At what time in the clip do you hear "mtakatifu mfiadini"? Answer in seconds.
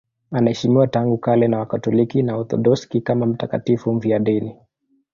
3.25-4.55